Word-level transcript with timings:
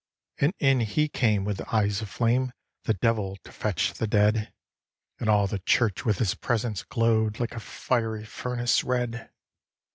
And 0.39 0.55
in 0.57 0.79
He 0.79 1.07
came 1.07 1.45
with 1.45 1.61
eyes 1.71 2.01
of 2.01 2.09
flame, 2.09 2.53
The 2.85 2.95
Devil 2.95 3.37
to 3.43 3.51
fetch 3.51 3.93
the 3.93 4.07
dead, 4.07 4.51
And 5.19 5.29
all 5.29 5.45
the 5.45 5.59
church 5.59 6.05
with 6.05 6.17
his 6.17 6.33
presence 6.33 6.81
glow'd 6.81 7.39
Like 7.39 7.53
a 7.53 7.59
fiery 7.59 8.25
furnace 8.25 8.83
red. 8.83 9.29